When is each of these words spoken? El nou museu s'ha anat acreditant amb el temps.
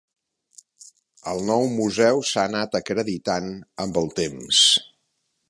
El 1.33 1.41
nou 1.49 1.65
museu 1.73 2.23
s'ha 2.31 2.47
anat 2.49 2.79
acreditant 2.81 3.53
amb 3.87 4.01
el 4.03 4.11
temps. 4.23 4.65